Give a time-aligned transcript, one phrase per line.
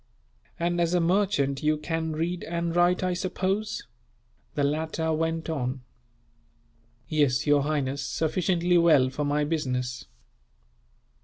[0.59, 3.85] "And as a merchant, you can read and write, I suppose?"
[4.55, 5.81] the latter went on.
[7.07, 10.05] "Yes, your highness, sufficiently well for my business."